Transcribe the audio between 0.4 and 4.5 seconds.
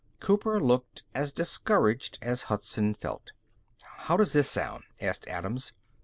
looked as discouraged as Hudson felt. "How does this